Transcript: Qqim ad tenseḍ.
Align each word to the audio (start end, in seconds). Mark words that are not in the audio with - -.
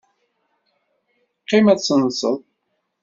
Qqim 1.41 1.65
ad 1.73 1.79
tenseḍ. 1.79 2.37